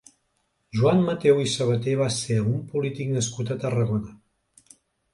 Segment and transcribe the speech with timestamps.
[0.77, 4.21] Joan Matheu i Sabater va ser un polític nascut a Tarragona.